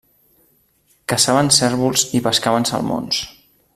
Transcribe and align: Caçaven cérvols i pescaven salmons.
Caçaven 1.13 1.51
cérvols 1.57 2.07
i 2.21 2.23
pescaven 2.29 2.67
salmons. 2.71 3.21